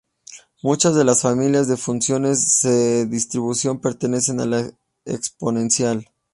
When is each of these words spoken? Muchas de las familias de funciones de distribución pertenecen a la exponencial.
Muchas 0.63 0.95
de 0.95 1.03
las 1.03 1.21
familias 1.21 1.67
de 1.67 1.77
funciones 1.77 2.61
de 2.63 3.05
distribución 3.05 3.79
pertenecen 3.81 4.39
a 4.39 4.47
la 4.47 4.71
exponencial. 5.05 6.09